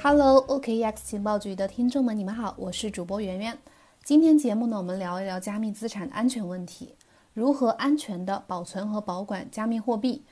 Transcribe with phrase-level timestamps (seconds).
[0.00, 3.58] Hello，OKX 情报局的听众们，你们好，我是主播圆圆。
[4.04, 6.94] 今天节目呢，我们聊一聊加密资产的安全问题，
[7.34, 10.22] 如何安全的保存和保管加密货币。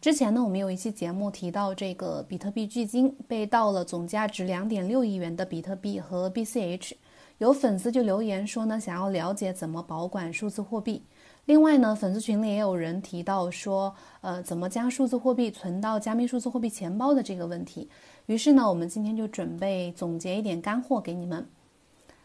[0.00, 6.92] 之前呢，我们有一期节目提到这个比特币距今被盗了总价值两点六亿元的比特币和 BCH，
[7.36, 11.02] 有粉丝就留言说呢，想要了解怎么保管数字货币。
[11.44, 17.88] 另外呢，粉丝群里也有人提到说，呃，怎么将数字货币存到加密数字货币钱包的这个问题。
[18.30, 21.48] 于是呢，我们今天就准备总结一点干货给你们。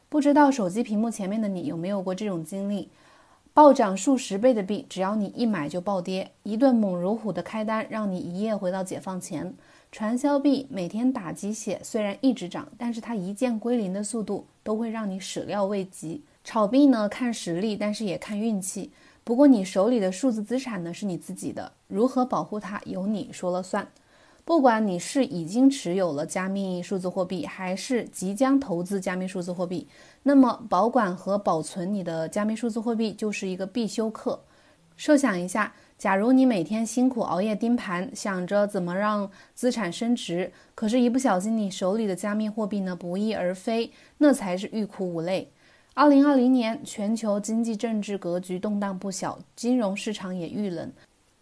[0.08, 2.90] 不知道手机屏幕前面的你有没有过这种经历？
[3.56, 9.52] 暴涨数十倍的币，只要你一买就暴跌，一顿猛如虎的开单，让你一夜回到解放前。
[9.92, 16.22] 传销币每天打鸡血，虽然一直涨，但是它一键归零的速度都会让你始料未及。
[16.44, 18.92] 炒币呢，看实力，但是也看运气。
[19.24, 23.88] 不过你手里的数字资产呢是你自己的，如何保护它由你说了算。
[24.46, 29.88] 不管你是已经持有了加密数字货币，还是即将投资加密数字货币，
[30.22, 34.40] 那么保管和保存你的加密数字货币就是一个必修课。
[34.96, 45.52] 设想一下，假如你每天辛苦熬夜盯盘，想着怎么让资产升值，可是，一不小心你手里的加密货币呢不翼而飞，那才是欲哭无泪。
[45.96, 50.94] 二零二零年，全球经济政治格局动荡不小，金融市场也遇冷，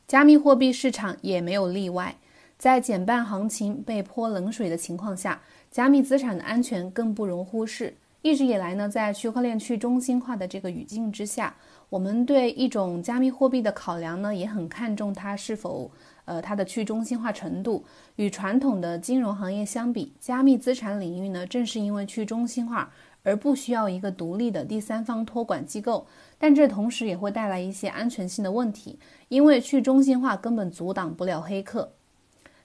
[0.07, 2.15] 加密货币市场也没有例外。
[2.63, 7.93] 在减半行情被泼冷水的情况下，加密资产的安全更不容忽视。
[8.21, 11.53] 一直以来呢，在区块链去中心化的这个语境之下，
[11.89, 15.91] 我们对一种加密货币的考量呢，也很看重它是否
[16.23, 17.83] 呃它的去中心化程度。
[18.15, 22.89] 与传统的金融行业相比，加密资产领域呢，正是因为去中心化。
[23.23, 28.97] 而不需要一个独立的第三方托管机构，但这同时也会带来一些安全性的问题，
[29.27, 31.91] 因为去中心化根本阻挡不了黑客。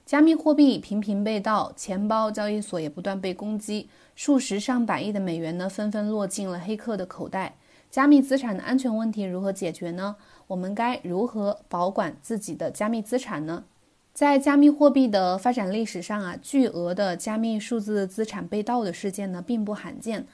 [0.08, 7.56] 加密货币频频被盗，钱包、交易所也不断被攻击，数十上百亿的美元呢纷纷落进了黑客的口袋。
[7.90, 10.16] 加密资产的安全问题如何解决呢？
[10.46, 13.64] 我们该如何保管自己的加密资产呢？
[14.14, 20.26] 在加密货币的发展历史上啊，巨额的加密数字资产被盗的事件呢并不罕见。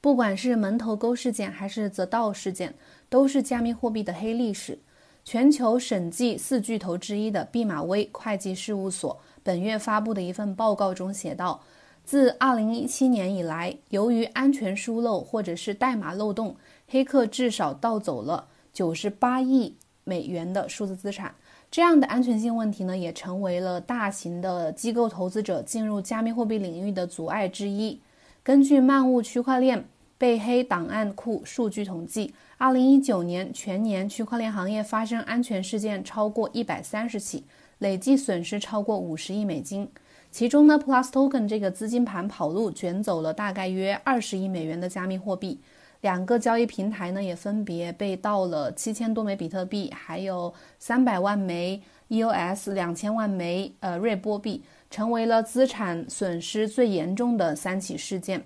[0.00, 2.74] 不管是门头沟事件还是泽道事件，
[3.10, 4.78] 都是加密货币的黑历史。
[5.24, 11.62] 全球审计四巨头之一的毕马威会计事务所本月发布的一份报告中写道，
[12.04, 16.54] 自2017年以来，由于安全疏漏或者是代码漏洞，
[16.86, 19.74] 黑客至少盗走了98亿
[20.04, 21.34] 美元的数字资产。
[21.70, 27.98] 这样的安全性问题呢，也成为了大型的机构投资者进入加密货币领域的阻碍之一。
[28.42, 29.88] 根据漫雾区块链。
[30.24, 37.44] 被黑档案库数据统计，二零一九年全年区块链行业发生安全事件超过一百三十起，
[37.80, 39.86] 累计损失超过五十亿美金。
[40.30, 45.60] 其中呢，Plus Token 这个资金盘跑路，卷走了大概约二十亿美元的加密货币。
[46.00, 58.42] 两个交易平台呢，也分别被盗了七千多枚比特币，还有三百万枚 EOS，两千万枚呃瑞波币，成为了资产损失最严重的三起事件。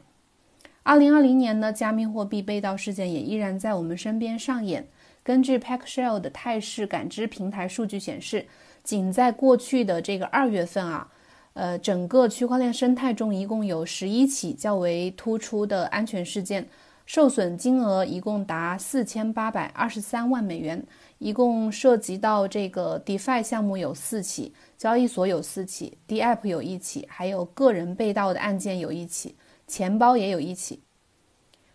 [0.82, 4.86] 二零二零年呢，加密货币被盗事件也依然在我们身边上演。
[5.22, 8.46] 根据 Paxshell 的态势感知平台数据显示，
[8.82, 11.06] 仅在过去的这个二月份啊，
[11.52, 16.66] 呃，整个区块链生态中一共有十一起较为突出的安全事件，
[17.04, 20.82] 受损金额一共达四千八百二十三万美元。
[21.18, 29.34] 一共涉及到这个 DeFi 项目有四起，交易所有四起，DApp 有一起，还有个人被盗的案件有一起。
[29.68, 30.80] 钱包也有一起。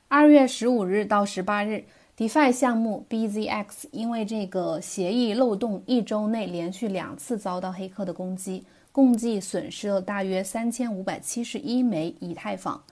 [0.10, 1.86] 二月十五日到十八日
[2.18, 12.84] ，DeFi 项目 BZX 因为这个协议漏洞，一周内连续两次遭到黑客的攻击，共计损失了大约三千五百七十一枚以太坊，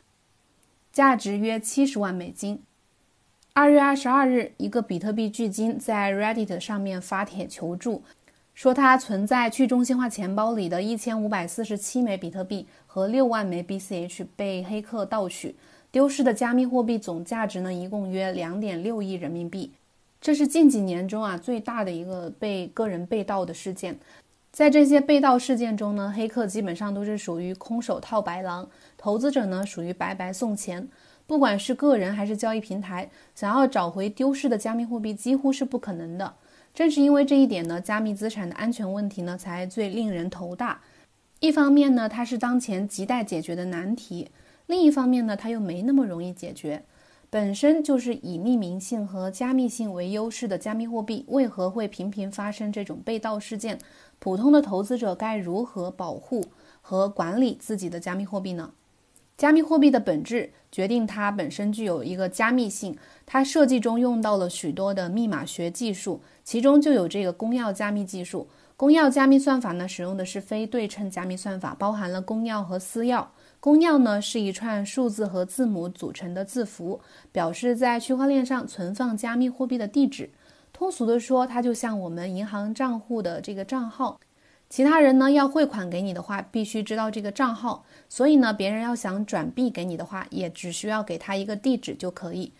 [0.93, 2.63] 价值约七十万美金。
[3.53, 8.01] 二月二十二日，一个比特币巨鲸在 Reddit 上面发帖求助。
[8.53, 15.55] 说它存在去中心化钱包里的一千五百四十七枚比特币和六万枚 BCH 被黑客盗取，
[15.91, 19.71] 丢失的加密货币总价值呢，一共约两点六亿人民币。
[20.19, 23.97] 这是近几年中啊最大的一个被个人被盗的事件。
[24.51, 28.67] 在这些被盗事件中呢，黑客基本上都是属于空手套白狼，
[28.97, 30.87] 投资者呢属于白白送钱。
[31.25, 36.33] 不管是个人还是交易平台，想要找回丢失的加密货币几乎是不可能的。
[36.73, 40.81] 正是因为这一点呢，加密资产的安全问题呢才最令人头大。
[41.39, 44.27] 一方面呢，它是当前亟待解决的难题；
[44.67, 46.83] 另一方面呢，它又没那么容易解决。
[47.29, 53.79] 本身就是以匿名性和加密性为优势的加密货币，为何会频频发生这种被盗事件？
[54.19, 56.45] 普通的投资者该如何保护？
[56.81, 58.71] 和管理自己的加密货币呢？
[59.37, 62.95] 加密货币的本质决定它本身具有一个加密性，
[63.25, 68.47] 它设计中用到了许多的密码学技术，其中就有这个公钥加密技术。
[68.77, 73.25] 公钥加密算法呢，使用的是非对称加密算法，包含了公钥和私钥。
[73.59, 76.99] 公钥呢是一串数字和字母组成的字符，
[77.31, 80.31] 表示在区块链上存放加密货币的地址。
[80.73, 84.19] 通俗的说，它就像我们银行账户的这个账号。
[84.71, 92.53] 其他人呢要汇款给你的话，必须知道这个账号，所以呢，别人要想转币给你的话，也只需要给他一个地址就可以。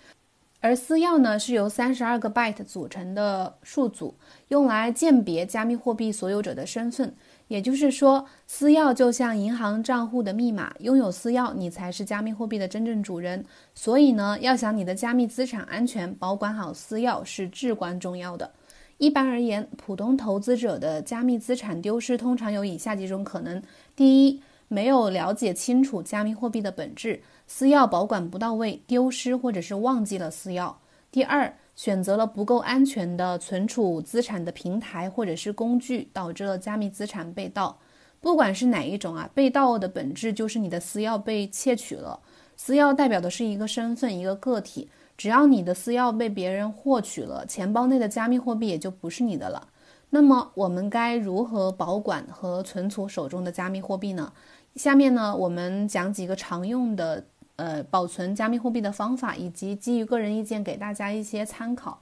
[0.60, 4.14] 而私钥呢是由三十二个 byte 组成的数组，
[4.50, 7.16] 用来鉴别加密货币所有者的身份。
[7.48, 13.46] 也就是说，私钥就像银行账户的密码，拥有私钥，你才是加密货币的真正主人。
[13.74, 18.52] 所以呢，要想你的加密资产安全，保管好私钥是至关重要的。
[19.02, 23.60] 一般而言，普通投资者的加密资产丢失通常有以下几种可能：
[23.96, 30.76] 第一，没有了解清楚加密货币的本质，私钥保管不到位，丢失或者是忘记了私钥；
[31.12, 37.80] 第二，选择了不够安全的存储资产的平台或者是工具，导致了加密资产被盗。
[38.20, 42.20] 不管是哪一种啊，被盗的本质就是你的私钥被窃取了。
[42.56, 44.88] 私钥代表的是一个身份，一个个体。
[45.22, 49.68] 只要你的私钥被别人获取了，钱包内的加密货币也就不是你的了。
[50.10, 54.34] 那么我们该如何保管和存储手中的加密货币呢？
[54.76, 57.24] 下面呢，我们讲几个常用的
[57.58, 62.02] 呃保存加密货币的方法，以及基于个人意见给大家一些参考。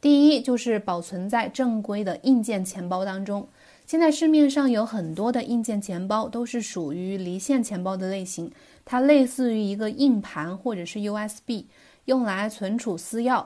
[0.00, 3.46] 第一就是保存在正规的硬件钱包当中。
[3.86, 8.50] 现在市面上有很多的硬件钱包都是属于离线钱包的类型，
[8.84, 11.66] 它类似于一个硬盘或者是 USB。
[12.08, 13.44] 用来存储私钥。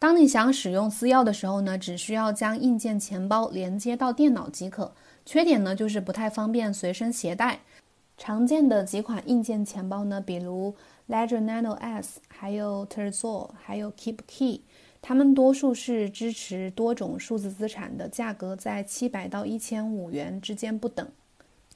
[0.00, 4.92] 当你想使用私钥的时候呢，只需要将硬件钱包连接到电脑即可。
[5.24, 7.60] 缺点呢，就是不太方便随身携带。
[8.18, 10.74] 常见的几款硬件钱包呢，比如
[11.08, 14.62] Ledger Nano S，还有 Trezor，还有 KeepKey，
[15.00, 21.08] 它们多数是支持多种数字资产的，价格在七百到一千五元之间不等。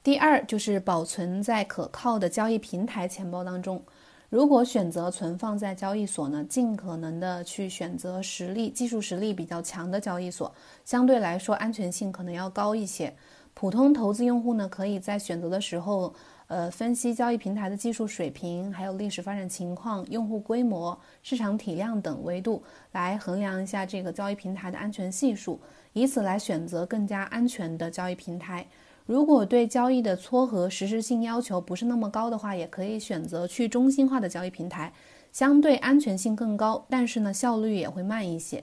[0.03, 3.81] 第二就是保存在可靠的交易平台钱包当中。
[4.29, 10.53] 如果选择存放在交易所呢，尽可能的去选择实力、技术实力比较强的交易所，
[10.83, 13.13] 相对来说安全性可能要高一些。
[13.53, 16.13] 普通投资用户呢，可以在选择的时候，
[16.47, 25.57] 呃，分析交易平台的技术水平、还有历史发展情况、用户规模、市场体量等维度，来衡量一下这个交易平台的安全系数，
[25.93, 28.67] 以此来选择更加安全的交易平台。
[29.07, 34.91] 如果对交易的撮合实时性要求不是那么高的话，也可以选择去中心化的交易平台，
[35.31, 38.61] 相对安全性更高，但是呢效率也会慢一些。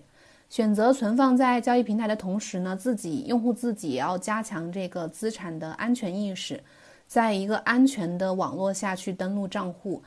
[0.50, 6.62] 选择存放在交易平台的同时呢，自己用户自己也要加强这个资产的安全意识，
[7.08, 10.02] 在一个安全的网络下去登录账户。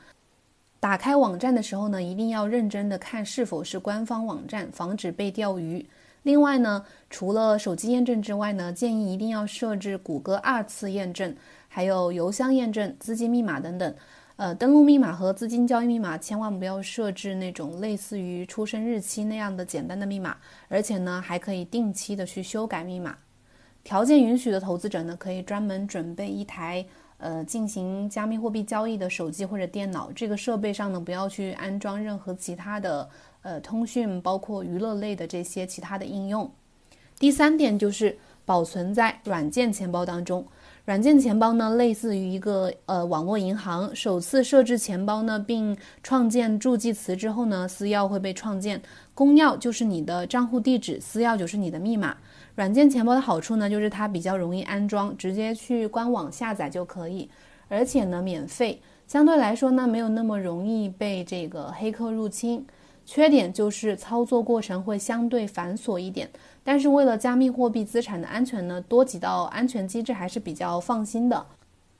[0.78, 5.84] 打开网站的时候呢，一定要认真的看是否是官方网站，防止被钓鱼。
[6.22, 11.34] 另外呢，除了手机验证之外呢，建议一定要设置谷歌二次验证，
[11.68, 13.94] 还有邮箱验证、资金密码等等。
[14.36, 20.36] 呃，登录密码和资金交易密码千万不要设置那种类似于出生日期那样的简单的密码，
[20.68, 23.16] 而且呢，还可以定期的去修改密码。
[23.82, 26.86] 条件允许的投资者呢，可以专门准备一台
[27.18, 33.08] 呃进行加密货币交易的手机或者电脑，这个设备上呢，不要去安装任何其他的。
[33.40, 36.50] 呃，通讯包括娱乐类的这些其他的应用。
[37.18, 40.44] 第三点就是保存在软件钱包当中。
[40.88, 43.94] 软件钱包呢，类似于一个呃网络银行。
[43.94, 48.80] 首次设置钱包呢，并创建助记词之后呢，私钥会被创建。
[49.14, 52.16] 公钥就是你的账户地址，私钥就是你的密码。
[52.54, 57.28] 软件钱包的好处呢，就是它比较容易安装，直接去官网下载就可以，
[57.68, 62.66] 而且呢免费，相对来说呢没有那么容易被这个黑客入侵。
[63.04, 66.28] 缺点就是操作过程会相对繁琐一点，
[66.68, 71.46] 但是为了加密货币资产的安全呢，多几道安全机制还是比较放心的。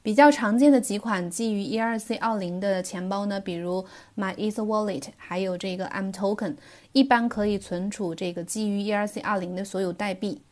[0.02, 3.82] 比较常见的几款基于 ERC 二零的钱包呢，比如
[4.14, 6.56] My Ether Wallet，还有这个 M Token，
[6.92, 10.42] 一般可以存储这个基于 ERC 二零的所有代币。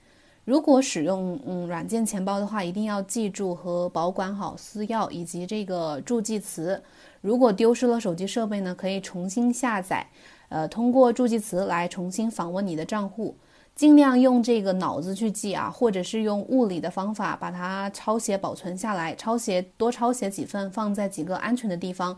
[0.46, 6.82] 如果使用嗯软件钱包的话，一定要记住和保管好私钥以及这个助记词。
[7.20, 10.06] 如果丢失了手机设备呢，可以重新下载。
[10.48, 13.34] 呃，通过助记词来重新访问你的账户，
[13.76, 22.16] 尽量用这个脑子去记啊，或者是用物理的方法把它抄写保存下来，抄写多抄写几份，放在几个安全的地方。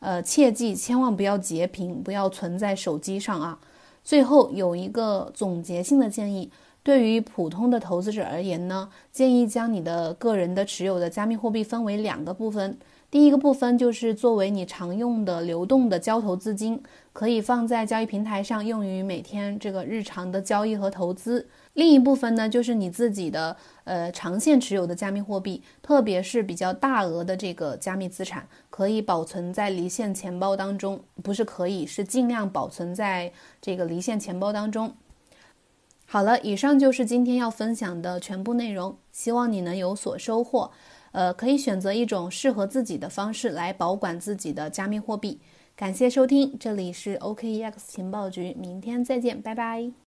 [0.00, 3.58] 呃，切记千万不要截屏，不要存在手机上啊。
[4.02, 6.50] 最后有一个总结性的建议：
[6.82, 12.78] 对于普通的投资者而言呢，建议将你的个人的持有的加密货币分为两个部分。
[13.14, 21.48] 第一个部分就是作为你常用的流动的交投资金，可以放在交易平台上用于每天这个日常的交易和投资。
[21.74, 31.00] 另一部分呢，就是你自己的呃长线持有的加密货币，特别是比较大额的这个加密资产，可以保存在离线钱包当中。
[31.22, 34.92] 不是可以，是尽量保存在这个离线钱包当中。
[36.06, 40.72] 好了，以上就是今天要分享的全部内容，希望你能有所收获。
[41.14, 45.40] 呃，可以选择一种适合自己的方式来保管自己的加密货币。
[45.76, 50.03] 感谢收听，这里是 OKEX 情报局，明天再见，拜拜。